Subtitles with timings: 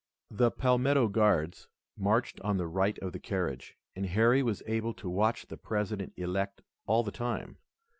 [0.31, 5.07] The Palmetto Guards marched on the right of the carriage, and Harry was able to
[5.07, 7.59] watch the President elect all the time.